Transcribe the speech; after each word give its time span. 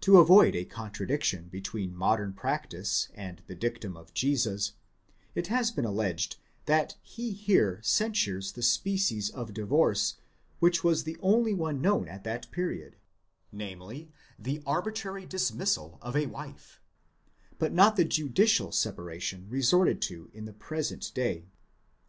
To 0.00 0.18
avoid 0.18 0.56
a 0.56 0.64
con 0.64 0.90
tradiction 0.90 1.48
between 1.48 1.94
modern 1.94 2.32
practice 2.32 3.06
and 3.14 3.42
the 3.46 3.54
dictum 3.54 3.96
of 3.96 4.12
Jesus, 4.12 4.72
it 5.36 5.46
has 5.46 5.70
been 5.70 5.84
alleged 5.84 6.36
that 6.66 6.96
he 7.00 7.30
here 7.30 7.78
censures 7.84 8.50
the 8.54 8.62
species 8.64 9.30
of 9.30 9.54
divorce 9.54 10.16
which 10.58 10.82
was 10.82 11.04
the 11.04 11.16
only 11.20 11.54
one 11.54 11.80
known 11.80 12.08
at 12.08 12.24
that 12.24 12.50
period, 12.50 12.96
namely, 13.52 14.10
the 14.36 14.60
arbitrary 14.66 15.26
dismissal 15.26 16.00
of 16.02 16.16
a 16.16 16.26
wife; 16.26 16.80
but 17.60 17.72
not 17.72 17.94
the 17.94 18.04
judicial 18.04 18.72
separation 18.72 19.46
resorted 19.48 20.02
to 20.02 20.28
in 20.34 20.44
the 20.44 20.52
present 20.52 21.12
day. 21.14 21.46